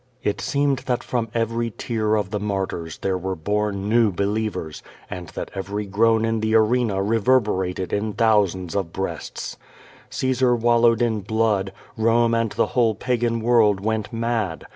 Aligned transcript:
It 0.23 0.41
seemed 0.41 0.77
49ii 0.77 0.77
QtJO 0.77 0.77
VADtS. 0.77 0.85
that 0.85 1.03
from 1.03 1.27
every 1.35 1.69
tear 1.77 2.15
of 2.15 2.31
the 2.31 2.39
martyrs 2.39 2.97
there 3.03 3.19
were 3.19 3.35
bom 3.35 3.87
new 3.87 4.11
be 4.11 4.23
lievers, 4.23 4.81
and 5.11 5.27
that 5.29 5.53
overv 5.53 5.91
groan 5.91 6.25
in 6.25 6.39
the 6.39 6.55
arena 6.55 7.03
reverberated 7.03 7.93
in 7.93 8.13
thousands 8.13 8.75
of 8.75 8.91
breasts. 8.91 9.57
Caesar 10.09 10.55
wallowed 10.55 11.03
in 11.03 11.19
blood; 11.21 11.71
Home 11.97 12.31
t^nd 12.31 12.55
the 12.55 12.65
whole 12.73 12.95
Pagan 12.95 13.41
world 13.41 13.79
went 13.79 14.11
mad. 14.11 14.65